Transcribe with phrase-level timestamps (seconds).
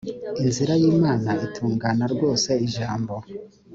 [0.43, 3.13] inzira y imana itungana rwose ijambo